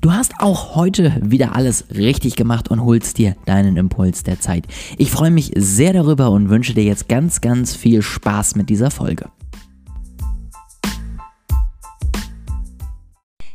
Du 0.00 0.12
hast 0.12 0.34
auch 0.38 0.76
heute 0.76 1.12
wieder 1.20 1.56
alles 1.56 1.86
richtig 1.90 2.36
gemacht 2.36 2.70
und 2.70 2.84
holst 2.84 3.18
dir 3.18 3.34
deinen 3.46 3.76
Impuls 3.76 4.22
der 4.22 4.38
Zeit. 4.38 4.64
Ich 4.96 5.10
freue 5.10 5.32
mich 5.32 5.50
sehr 5.56 5.92
darüber 5.92 6.30
und 6.30 6.50
wünsche 6.50 6.72
dir 6.72 6.84
jetzt 6.84 7.08
ganz, 7.08 7.40
ganz 7.40 7.74
viel 7.74 8.00
Spaß 8.00 8.54
mit 8.54 8.70
dieser 8.70 8.92
Folge. 8.92 9.28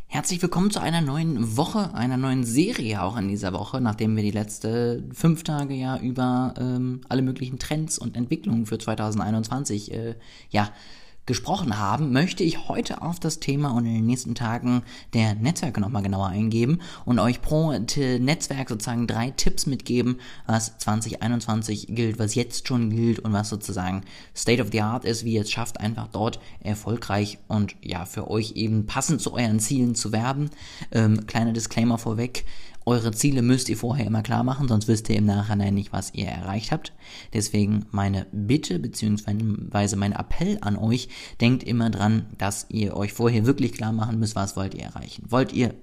Herzlich 0.08 0.42
willkommen 0.42 0.70
zu 0.70 0.82
einer 0.82 1.00
neuen 1.00 1.56
Woche, 1.56 1.94
einer 1.94 2.18
neuen 2.18 2.44
Serie 2.44 3.02
auch 3.02 3.16
in 3.16 3.30
dieser 3.30 3.54
Woche, 3.54 3.80
nachdem 3.80 4.18
wir 4.18 4.24
die 4.24 4.32
letzten 4.32 5.14
fünf 5.14 5.44
Tage 5.44 5.74
ja 5.74 5.98
über 5.98 6.56
ähm, 6.60 7.02
alle 7.08 7.22
möglichen 7.22 7.58
Trends 7.58 7.98
und 7.98 8.18
Entwicklungen 8.18 8.66
für 8.66 8.78
2021 8.78 9.94
äh, 9.94 10.16
ja 10.50 10.70
gesprochen 11.26 11.78
haben, 11.78 12.12
möchte 12.12 12.44
ich 12.44 12.68
heute 12.68 13.02
auf 13.02 13.20
das 13.20 13.40
Thema 13.40 13.72
und 13.72 13.86
in 13.86 13.94
den 13.94 14.06
nächsten 14.06 14.36
Tagen 14.36 14.84
der 15.14 15.36
Netzwerke 15.36 15.80
nochmal 15.80 16.04
genauer 16.04 16.28
eingeben 16.28 16.80
und 17.06 17.20
euch 17.20 17.42
pro 17.42 17.72
Netzwerk 17.72 18.70
sozusagen 18.70 19.08
drei 19.08 19.32
Tipps 19.32 19.66
mitgeben, 19.66 20.20
was 20.48 20.78
2021 20.78 21.88
gilt, 21.90 22.20
was 22.20 22.36
jetzt 22.36 22.68
schon 22.68 22.90
gilt 22.90 23.20
und 23.20 23.32
was 23.32 23.50
sozusagen 23.50 24.04
State 24.36 24.62
of 24.62 24.70
the 24.72 24.82
Art 24.82 25.06
ist, 25.06 25.24
wie 25.24 25.34
ihr 25.34 25.42
es 25.42 25.52
schafft, 25.52 25.80
einfach 25.80 26.08
dort 26.08 26.40
erfolgreich 26.60 27.38
und 27.48 27.76
ja, 27.82 28.06
für 28.06 28.30
euch 28.30 28.54
eben 28.56 28.86
passend 28.86 29.22
zu 29.22 29.34
euren 29.34 29.60
Zielen 29.60 29.96
zu 29.96 30.12
werben. 30.12 30.50
Ähm, 30.92 31.26
kleiner 31.26 31.54
Disclaimer 31.54 31.98
vorweg, 31.98 32.46
eure 32.86 33.12
Ziele 33.12 33.42
müsst 33.42 33.70
ihr 33.70 33.78
vorher 33.78 34.06
immer 34.06 34.24
klar 34.24 34.44
machen, 34.44 34.68
sonst 34.68 34.88
wisst 34.88 35.10
ihr 35.10 35.18
im 35.18 35.26
Nachhinein 35.26 35.74
nicht, 35.74 35.94
was 35.94 36.14
ihr 36.14 36.28
erreicht 36.28 36.72
habt. 36.72 36.94
Deswegen 37.34 37.86
meine 37.92 38.28
Bitte 38.32 38.80
bzw. 38.80 39.96
mein 39.96 40.12
Appell 40.12 40.58
an 40.62 40.78
euch, 40.78 41.10
denkt 41.42 41.64
immer 41.64 41.90
dran, 41.90 42.26
dass 42.38 42.66
ihr 42.70 42.96
euch 42.96 43.14
vorher 43.14 43.46
wirklich 43.46 43.74
klar 43.74 43.92
machen 43.92 44.20
müsst, 44.20 44.36
was 44.36 44.56
wollt 44.56 44.74
ihr 44.74 44.84
erreichen. 44.84 45.24
Wollt 45.30 45.54
ihr 45.54 45.76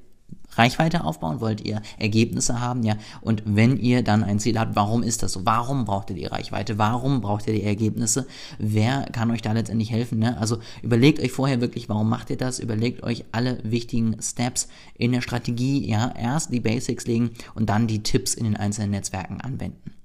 Reichweite 0.61 1.05
aufbauen? 1.05 1.41
Wollt 1.41 1.63
ihr 1.63 1.81
Ergebnisse 1.99 2.61
haben? 2.61 2.83
Ja. 2.83 2.97
Und 3.23 3.43
wenn 3.47 3.79
ihr 3.79 4.03
dann 4.03 4.23
ein 4.23 4.39
Ziel 4.39 4.59
habt, 4.59 4.77
warum 4.77 5.03
ist 5.03 5.23
das 5.23 5.33
so? 5.33 5.47
Warum 5.47 5.87
braucht 5.87 6.11
ihr 6.11 6.17
die 6.17 6.27
Reichweite? 6.27 6.77
Warum 6.77 7.21
braucht 7.23 7.47
ihr 7.47 7.55
die 7.55 7.63
Ergebnisse? 7.63 8.27
Wer 8.59 9.07
kann 9.13 9.31
euch 9.31 9.43
da 9.43 9.53
letztendlich 9.53 9.91
helfen? 9.91 10.19
Ne? 10.19 10.37
Also 10.39 10.59
überlegt 10.83 11.21
euch 11.21 11.33
vorher 11.33 11.61
wirklich, 11.61 11.89
warum 11.89 12.09
macht 12.09 12.31
ihr 12.31 12.37
das? 12.37 12.59
Überlegt 12.59 13.03
euch 13.03 13.25
alle 13.33 13.59
wichtigen 13.63 14.17
Steps 14.21 14.69
in 14.99 15.13
der 15.13 15.23
Strategie. 15.23 15.89
Ja, 15.89 16.13
erst 16.17 16.53
die 16.53 16.61
Basics 16.61 17.07
legen 17.07 17.31
und 17.55 17.71
dann 17.71 17.87
die 17.87 18.03
Tipps 18.03 18.35
in 18.35 18.45
den 18.45 18.57
einzelnen 18.57 18.91
Netzwerken 18.91 19.41
anwenden. 19.41 20.00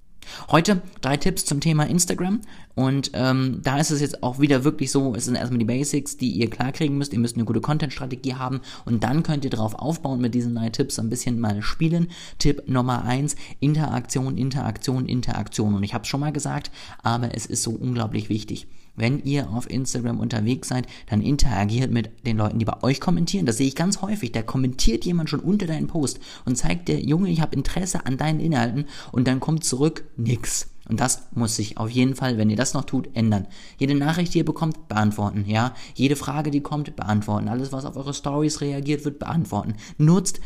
Heute 0.52 0.84
drei 1.02 1.18
Tipps 1.18 1.44
zum 1.44 1.60
Thema 1.60 1.88
Instagram 1.88 2.40
und 2.76 3.12
ähm, 3.14 3.62
da 3.64 3.80
ist 3.80 3.90
es 3.90 4.00
jetzt 4.00 4.22
auch 4.22 4.40
wieder 4.40 4.64
wirklich 4.64 4.92
so, 4.92 5.16
es 5.16 5.26
sind 5.26 5.36
erstmal 5.36 5.58
die 5.58 5.66
Basics, 5.66 6.18
die 6.18 6.30
ihr 6.30 6.52
klarkriegen 6.52 6.98
müsst. 7.00 7.14
Ihr 7.14 7.20
müsst 7.20 7.36
eine 7.36 7.46
gute 7.46 7.62
Content-Strategie 7.62 8.36
haben 8.36 8.62
und 8.86 9.04
dann 9.04 9.24
könnt 9.24 9.44
ihr 9.44 9.50
darauf 9.50 9.74
aufbauen 9.74 10.22
mit 10.22 10.36
diesen 10.36 10.54
drei 10.54 10.70
Tipps 10.70 11.00
ein 11.00 11.10
bisschen 11.10 11.40
mal 11.40 11.64
spielen. 11.64 12.10
Tipp 12.38 12.64
Nummer 12.68 13.06
eins: 13.06 13.36
Interaktion, 13.60 14.38
Interaktion, 14.38 15.08
Interaktion. 15.08 15.74
Und 15.74 15.84
ich 15.84 15.96
habe 15.96 16.04
es 16.04 16.10
schon 16.10 16.20
mal 16.20 16.32
gesagt, 16.32 16.70
aber 17.02 17.34
es 17.34 17.48
ist 17.48 17.64
so 17.64 17.72
unglaublich 17.72 18.30
wichtig. 18.30 18.68
Wenn 18.96 19.22
ihr 19.24 19.50
auf 19.50 19.70
Instagram 19.70 20.20
unterwegs 20.20 20.70
seid, 20.70 20.88
dann 21.10 21.22
interagiert 21.22 21.92
mit 21.92 22.12
den 22.26 22.38
Leuten, 22.38 22.60
die 22.60 22.66
bei 22.66 22.82
euch 22.82 23.02
kommentieren. 23.02 23.46
Das 23.46 23.58
sehe 23.58 23.68
ich 23.68 23.76
ganz 23.76 24.02
häufig. 24.02 24.32
Da 24.32 24.42
kommentiert 24.42 25.04
jemand 25.04 25.30
schon 25.30 25.42
unter 25.42 25.68
deinen 25.68 25.88
Post 25.88 26.20
und 26.46 26.58
zeigt 26.58 26.88
der 26.88 27.02
Junge, 27.02 27.30
ich 27.30 27.42
habe 27.42 27.56
Interesse 27.56 28.06
an 28.06 28.18
deinen 28.18 28.40
Inhalten 28.40 28.86
und 29.12 29.28
dann 29.28 29.42
kommt 29.42 29.66
zurück 29.66 30.06
nix. 30.36 30.70
Und 30.88 31.00
das 31.00 31.28
muss 31.34 31.56
sich 31.56 31.78
auf 31.78 31.90
jeden 31.90 32.16
Fall, 32.16 32.38
wenn 32.38 32.50
ihr 32.50 32.56
das 32.56 32.76
noch 32.76 32.86
tut, 32.86 33.10
ändern. 33.16 33.48
Jede 33.80 33.96
Nachricht, 33.96 34.34
die 34.34 34.40
ihr 34.40 34.46
bekommt, 34.46 34.88
beantworten, 34.88 35.46
ja. 35.48 35.74
Jede 35.96 36.16
Frage, 36.16 36.52
die 36.52 36.62
kommt, 36.62 36.96
beantworten. 36.96 37.48
Alles, 37.48 37.72
was 37.72 37.86
auf 37.86 37.98
eure 37.98 38.14
Stories 38.14 38.62
reagiert 38.62 39.04
wird, 39.04 39.18
beantworten. 39.18 39.76
Nutzt 39.98 40.40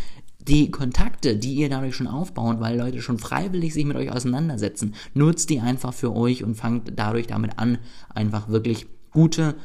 die 0.48 0.72
Kontakte, 0.72 1.36
die 1.36 1.56
ihr 1.56 1.70
dadurch 1.70 1.96
schon 1.96 2.08
aufbaut, 2.08 2.62
weil 2.62 2.78
Leute 2.78 3.02
schon 3.02 3.20
freiwillig 3.20 3.74
sich 3.74 3.84
mit 3.84 3.98
euch 3.98 4.12
auseinandersetzen, 4.12 4.96
nutzt 5.14 5.50
die 5.50 5.60
einfach 5.60 5.94
für 5.94 6.16
euch 6.16 6.44
und 6.44 6.56
fangt 6.56 6.94
dadurch 6.96 7.28
damit 7.28 7.60
an, 7.60 7.78
einfach 8.10 8.48
wirklich 8.48 8.88
gute 9.12 9.56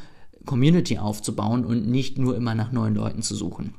Community 0.44 0.98
aufzubauen 0.98 1.64
und 1.64 1.86
nicht 1.86 2.18
nur 2.18 2.36
immer 2.36 2.56
nach 2.56 2.72
neuen 2.72 2.96
Leuten 2.96 3.22
zu 3.22 3.36
suchen 3.36 3.74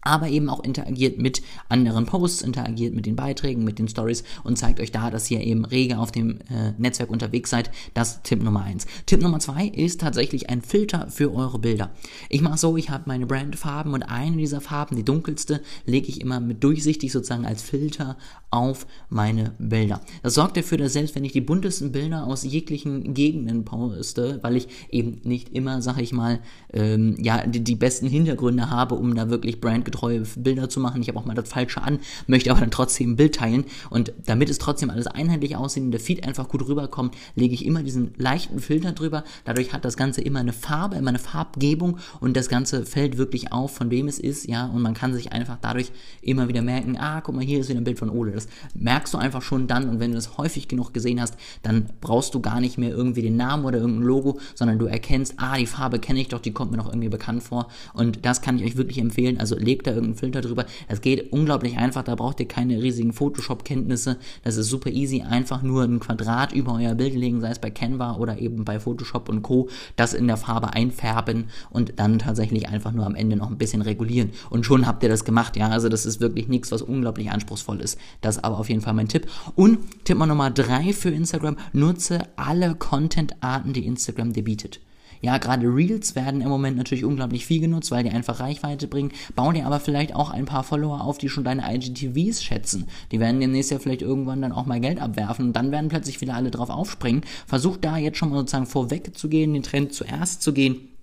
aber 0.00 0.28
eben 0.28 0.48
auch 0.48 0.62
interagiert 0.62 1.18
mit 1.18 1.42
anderen 1.68 2.06
Posts, 2.06 2.42
interagiert 2.42 2.94
mit 2.94 3.06
den 3.06 3.16
Beiträgen, 3.16 3.64
mit 3.64 3.78
den 3.78 3.88
Stories 3.88 4.24
und 4.44 4.56
zeigt 4.56 4.80
euch 4.80 4.92
da, 4.92 5.10
dass 5.10 5.30
ihr 5.30 5.40
eben 5.40 5.64
rege 5.64 5.98
auf 5.98 6.12
dem 6.12 6.38
äh, 6.50 6.72
Netzwerk 6.78 7.10
unterwegs 7.10 7.50
seid. 7.50 7.70
Das 7.94 8.22
Tipp 8.22 8.42
Nummer 8.42 8.62
eins. 8.62 8.86
Tipp 9.06 9.20
Nummer 9.20 9.38
zwei 9.40 9.66
ist 9.66 10.00
tatsächlich 10.00 10.48
ein 10.50 10.62
Filter 10.62 11.08
für 11.10 11.34
eure 11.34 11.58
Bilder. 11.58 11.90
Ich 12.28 12.40
mache 12.40 12.58
so, 12.58 12.76
ich 12.76 12.90
habe 12.90 13.04
meine 13.06 13.26
Brandfarben 13.26 13.92
und 13.92 14.02
eine 14.02 14.36
dieser 14.36 14.60
Farben, 14.60 14.96
die 14.96 15.04
dunkelste, 15.04 15.60
lege 15.84 16.08
ich 16.08 16.20
immer 16.20 16.40
mit 16.40 16.62
durchsichtig 16.62 17.12
sozusagen 17.12 17.46
als 17.46 17.62
Filter 17.62 18.16
auf 18.50 18.86
meine 19.10 19.52
Bilder. 19.58 20.00
Das 20.22 20.34
sorgt 20.34 20.56
dafür, 20.56 20.78
dass 20.78 20.92
selbst 20.92 21.14
wenn 21.14 21.24
ich 21.24 21.32
die 21.32 21.40
buntesten 21.40 21.92
Bilder 21.92 22.26
aus 22.26 22.44
jeglichen 22.44 23.14
Gegenden 23.14 23.64
poste, 23.64 24.38
weil 24.42 24.56
ich 24.56 24.68
eben 24.90 25.20
nicht 25.24 25.50
immer, 25.50 25.82
sag 25.82 25.98
ich 26.00 26.12
mal, 26.12 26.40
ähm, 26.72 27.16
ja, 27.20 27.46
die, 27.46 27.62
die 27.62 27.74
besten 27.74 28.06
Hintergründe 28.06 28.70
habe, 28.70 28.94
um 28.94 29.14
da 29.14 29.28
wirklich 29.28 29.60
brandgetreue 29.90 30.22
Bilder 30.36 30.68
zu 30.68 30.80
machen. 30.80 31.00
Ich 31.00 31.08
habe 31.08 31.18
auch 31.18 31.24
mal 31.24 31.34
das 31.34 31.48
Falsche 31.48 31.82
an, 31.82 31.98
möchte 32.26 32.50
aber 32.50 32.60
dann 32.60 32.70
trotzdem 32.70 33.12
ein 33.12 33.16
Bild 33.16 33.34
teilen. 33.34 33.64
Und 33.90 34.12
damit 34.26 34.50
es 34.50 34.58
trotzdem 34.58 34.90
alles 34.90 35.06
einheitlich 35.06 35.56
aussieht 35.56 35.82
und 35.82 35.90
der 35.90 36.00
Feed 36.00 36.26
einfach 36.26 36.48
gut 36.48 36.66
rüberkommt, 36.66 37.14
lege 37.34 37.54
ich 37.54 37.64
immer 37.64 37.82
diesen 37.82 38.14
leichten 38.16 38.60
Filter 38.60 38.92
drüber. 38.92 39.24
Dadurch 39.44 39.72
hat 39.72 39.84
das 39.84 39.96
Ganze 39.96 40.20
immer 40.20 40.40
eine 40.40 40.52
Farbe, 40.52 40.96
immer 40.96 41.10
eine 41.10 41.18
Farbgebung 41.18 41.98
und 42.20 42.36
das 42.36 42.48
Ganze 42.48 42.84
fällt 42.84 43.18
wirklich 43.18 43.52
auf, 43.52 43.74
von 43.74 43.90
wem 43.90 44.08
es 44.08 44.18
ist, 44.18 44.48
ja, 44.48 44.66
und 44.66 44.82
man 44.82 44.94
kann 44.94 45.14
sich 45.14 45.32
einfach 45.32 45.58
dadurch 45.60 45.92
immer 46.22 46.48
wieder 46.48 46.62
merken, 46.62 46.96
ah, 46.98 47.20
guck 47.20 47.34
mal, 47.34 47.44
hier 47.44 47.60
ist 47.60 47.68
wieder 47.68 47.80
ein 47.80 47.84
Bild 47.84 47.98
von 47.98 48.10
Ole 48.10 48.32
das 48.32 48.48
merkst 48.74 49.14
du 49.14 49.18
einfach 49.18 49.42
schon 49.42 49.66
dann 49.66 49.88
und 49.88 50.00
wenn 50.00 50.10
du 50.10 50.16
das 50.16 50.38
häufig 50.38 50.68
genug 50.68 50.92
gesehen 50.92 51.20
hast, 51.20 51.34
dann 51.62 51.88
brauchst 52.00 52.34
du 52.34 52.40
gar 52.40 52.60
nicht 52.60 52.78
mehr 52.78 52.90
irgendwie 52.90 53.22
den 53.22 53.36
Namen 53.36 53.64
oder 53.64 53.78
irgendein 53.78 54.04
Logo, 54.04 54.38
sondern 54.54 54.78
du 54.78 54.86
erkennst, 54.86 55.34
ah, 55.38 55.56
die 55.56 55.66
Farbe 55.66 55.98
kenne 55.98 56.20
ich 56.20 56.28
doch, 56.28 56.40
die 56.40 56.52
kommt 56.52 56.70
mir 56.70 56.76
noch 56.76 56.88
irgendwie 56.88 57.08
bekannt 57.08 57.42
vor 57.42 57.68
und 57.94 58.24
das 58.24 58.42
kann 58.42 58.58
ich 58.58 58.64
euch 58.64 58.76
wirklich 58.76 58.98
empfehlen. 58.98 59.38
Also 59.38 59.56
legt 59.56 59.77
da 59.82 59.90
irgendeinen 59.90 60.16
Filter 60.16 60.40
drüber. 60.40 60.66
Das 60.88 61.00
geht 61.00 61.32
unglaublich 61.32 61.76
einfach, 61.76 62.02
da 62.02 62.14
braucht 62.14 62.40
ihr 62.40 62.48
keine 62.48 62.82
riesigen 62.82 63.12
Photoshop-Kenntnisse. 63.12 64.18
Das 64.44 64.56
ist 64.56 64.68
super 64.68 64.90
easy, 64.90 65.22
einfach 65.22 65.62
nur 65.62 65.82
ein 65.82 66.00
Quadrat 66.00 66.52
über 66.52 66.74
euer 66.74 66.94
Bild 66.94 67.14
legen, 67.14 67.40
sei 67.40 67.50
es 67.50 67.58
bei 67.58 67.70
Canva 67.70 68.16
oder 68.16 68.38
eben 68.38 68.64
bei 68.64 68.80
Photoshop 68.80 69.28
und 69.28 69.42
Co. 69.42 69.68
Das 69.96 70.14
in 70.14 70.26
der 70.26 70.36
Farbe 70.36 70.72
einfärben 70.72 71.44
und 71.70 71.94
dann 71.96 72.18
tatsächlich 72.18 72.68
einfach 72.68 72.92
nur 72.92 73.06
am 73.06 73.14
Ende 73.14 73.36
noch 73.36 73.50
ein 73.50 73.58
bisschen 73.58 73.82
regulieren. 73.82 74.30
Und 74.50 74.66
schon 74.66 74.86
habt 74.86 75.02
ihr 75.02 75.08
das 75.08 75.24
gemacht, 75.24 75.56
ja. 75.56 75.68
Also 75.68 75.88
das 75.88 76.06
ist 76.06 76.20
wirklich 76.20 76.48
nichts, 76.48 76.70
was 76.72 76.82
unglaublich 76.82 77.30
anspruchsvoll 77.30 77.80
ist. 77.80 77.98
Das 78.20 78.42
aber 78.42 78.58
auf 78.58 78.68
jeden 78.68 78.80
Fall 78.80 78.94
mein 78.94 79.08
Tipp. 79.08 79.26
Und 79.54 79.78
Tipp 80.04 80.18
Nummer 80.18 80.50
drei 80.50 80.92
für 80.92 81.10
Instagram, 81.10 81.56
nutze 81.72 82.20
alle 82.36 82.74
Content-Arten, 82.74 83.72
die 83.72 83.86
Instagram 83.86 84.32
dir 84.32 84.44
bietet. 84.44 84.80
Ja, 85.20 85.38
gerade 85.38 85.66
Reels 85.66 86.14
werden 86.14 86.40
im 86.40 86.48
Moment 86.48 86.76
natürlich 86.76 87.04
unglaublich 87.04 87.46
viel 87.46 87.60
genutzt, 87.60 87.90
weil 87.90 88.04
die 88.04 88.10
einfach 88.10 88.40
Reichweite 88.40 88.86
bringen. 88.86 89.12
Bau 89.34 89.52
dir 89.52 89.66
aber 89.66 89.80
vielleicht 89.80 90.14
auch 90.14 90.30
ein 90.30 90.44
paar 90.44 90.64
Follower 90.64 91.00
auf, 91.00 91.18
die 91.18 91.28
schon 91.28 91.44
deine 91.44 91.64
IGTVs 91.74 92.42
schätzen. 92.42 92.86
Die 93.12 93.20
werden 93.20 93.40
demnächst 93.40 93.70
ja 93.70 93.78
vielleicht 93.78 94.02
irgendwann 94.02 94.42
dann 94.42 94.52
auch 94.52 94.66
mal 94.66 94.80
Geld 94.80 95.00
abwerfen 95.00 95.46
und 95.46 95.56
dann 95.56 95.72
werden 95.72 95.88
plötzlich 95.88 96.20
wieder 96.20 96.34
alle 96.34 96.50
drauf 96.50 96.70
aufspringen. 96.70 97.22
Versuch 97.46 97.76
da 97.76 97.96
jetzt 97.96 98.18
schon 98.18 98.30
mal 98.30 98.38
sozusagen 98.38 98.66
vorweg 98.66 99.16
zu 99.16 99.28
gehen, 99.28 99.54
den 99.54 99.62
Trend 99.62 99.92
zuerst 99.92 100.42
zu 100.42 100.52
gehen 100.52 100.97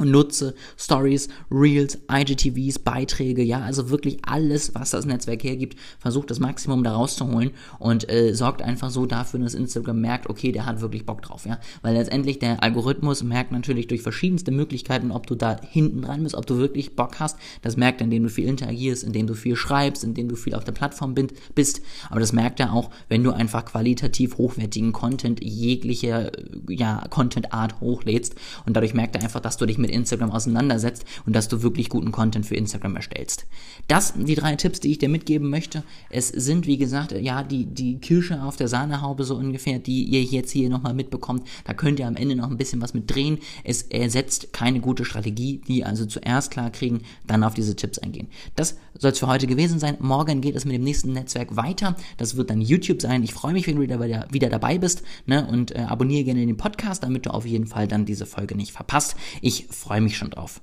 nutze 0.00 0.54
Stories, 0.76 1.28
Reels, 1.50 1.98
IGTVs, 2.10 2.80
Beiträge, 2.80 3.42
ja, 3.42 3.60
also 3.60 3.90
wirklich 3.90 4.18
alles, 4.26 4.74
was 4.74 4.90
das 4.90 5.06
Netzwerk 5.06 5.44
hergibt, 5.44 5.78
versucht 5.98 6.30
das 6.30 6.40
Maximum 6.40 6.82
da 6.82 6.94
rauszuholen 6.94 7.50
und 7.78 8.10
äh, 8.10 8.34
sorgt 8.34 8.62
einfach 8.62 8.90
so 8.90 9.06
dafür, 9.06 9.40
dass 9.40 9.54
Instagram 9.54 10.00
merkt, 10.00 10.28
okay, 10.28 10.52
der 10.52 10.66
hat 10.66 10.80
wirklich 10.80 11.06
Bock 11.06 11.22
drauf, 11.22 11.46
ja, 11.46 11.60
weil 11.82 11.94
letztendlich 11.94 12.38
der 12.38 12.62
Algorithmus 12.62 13.22
merkt 13.22 13.52
natürlich 13.52 13.86
durch 13.86 14.02
verschiedenste 14.02 14.50
Möglichkeiten, 14.50 15.10
ob 15.10 15.26
du 15.26 15.34
da 15.34 15.60
hinten 15.60 16.02
dran 16.02 16.22
bist, 16.22 16.34
ob 16.34 16.46
du 16.46 16.58
wirklich 16.58 16.96
Bock 16.96 17.20
hast, 17.20 17.38
das 17.62 17.76
merkt 17.76 18.00
er, 18.00 18.04
indem 18.04 18.24
du 18.24 18.28
viel 18.28 18.48
interagierst, 18.48 19.04
indem 19.04 19.26
du 19.26 19.34
viel 19.34 19.56
schreibst, 19.56 20.02
indem 20.02 20.28
du 20.28 20.36
viel 20.36 20.54
auf 20.54 20.64
der 20.64 20.72
Plattform 20.72 21.14
bist, 21.54 21.82
aber 22.10 22.20
das 22.20 22.32
merkt 22.32 22.60
er 22.60 22.72
auch, 22.72 22.90
wenn 23.08 23.22
du 23.22 23.30
einfach 23.30 23.64
qualitativ 23.64 24.38
hochwertigen 24.38 24.92
Content 24.92 25.42
jeglicher, 25.42 26.32
ja, 26.68 27.04
Content-Art 27.10 27.80
hochlädst. 27.80 28.34
Und 28.66 28.76
dadurch 28.76 28.94
merkt 28.94 29.16
er 29.16 29.22
einfach, 29.22 29.40
dass 29.40 29.56
du 29.56 29.66
dich 29.66 29.78
mit 29.84 29.90
Instagram 29.90 30.30
auseinandersetzt 30.30 31.04
und 31.26 31.36
dass 31.36 31.48
du 31.48 31.62
wirklich 31.62 31.90
guten 31.90 32.10
Content 32.10 32.46
für 32.46 32.56
Instagram 32.56 32.96
erstellst. 32.96 33.46
Das 33.86 34.08
sind 34.08 34.26
die 34.26 34.34
drei 34.34 34.56
Tipps, 34.56 34.80
die 34.80 34.92
ich 34.92 34.98
dir 34.98 35.10
mitgeben 35.10 35.50
möchte. 35.50 35.84
Es 36.08 36.28
sind, 36.28 36.66
wie 36.66 36.78
gesagt, 36.78 37.12
ja, 37.12 37.42
die, 37.42 37.66
die 37.66 37.98
Kirsche 37.98 38.42
auf 38.42 38.56
der 38.56 38.68
Sahnehaube 38.68 39.24
so 39.24 39.36
ungefähr, 39.36 39.78
die 39.78 40.04
ihr 40.04 40.22
jetzt 40.22 40.52
hier 40.52 40.70
nochmal 40.70 40.94
mitbekommt. 40.94 41.46
Da 41.64 41.74
könnt 41.74 41.98
ihr 41.98 42.06
am 42.06 42.16
Ende 42.16 42.34
noch 42.34 42.50
ein 42.50 42.56
bisschen 42.56 42.80
was 42.80 42.94
mit 42.94 43.14
drehen. 43.14 43.38
Es 43.62 43.82
ersetzt 43.82 44.54
keine 44.54 44.80
gute 44.80 45.04
Strategie, 45.04 45.60
die 45.68 45.84
also 45.84 46.06
zuerst 46.06 46.50
klar 46.50 46.70
kriegen, 46.70 47.02
dann 47.26 47.44
auf 47.44 47.52
diese 47.52 47.76
Tipps 47.76 47.98
eingehen. 47.98 48.28
Das 48.56 48.78
soll 48.98 49.10
es 49.10 49.18
für 49.18 49.26
heute 49.26 49.46
gewesen 49.46 49.78
sein. 49.78 49.96
Morgen 50.00 50.40
geht 50.40 50.56
es 50.56 50.64
mit 50.64 50.74
dem 50.74 50.84
nächsten 50.84 51.12
Netzwerk 51.12 51.56
weiter. 51.56 51.96
Das 52.16 52.36
wird 52.36 52.48
dann 52.48 52.62
YouTube 52.62 53.02
sein. 53.02 53.22
Ich 53.22 53.34
freue 53.34 53.52
mich, 53.52 53.66
wenn 53.66 53.76
du 53.76 53.82
wieder, 53.82 54.00
wieder 54.30 54.48
dabei 54.48 54.78
bist 54.78 55.02
ne? 55.26 55.46
und 55.46 55.72
äh, 55.72 55.80
abonniere 55.80 56.24
gerne 56.24 56.46
den 56.46 56.56
Podcast, 56.56 57.02
damit 57.02 57.26
du 57.26 57.34
auf 57.34 57.44
jeden 57.44 57.66
Fall 57.66 57.86
dann 57.86 58.06
diese 58.06 58.24
Folge 58.24 58.56
nicht 58.56 58.72
verpasst. 58.72 59.16
Ich 59.42 59.66
freue 59.74 60.00
mich 60.00 60.16
schon 60.16 60.30
drauf. 60.30 60.60